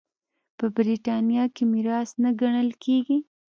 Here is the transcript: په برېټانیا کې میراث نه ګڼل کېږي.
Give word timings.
په 0.57 0.65
برېټانیا 0.75 1.43
کې 1.55 1.63
میراث 1.71 2.09
نه 2.23 2.29
ګڼل 2.41 2.69
کېږي. 2.83 3.17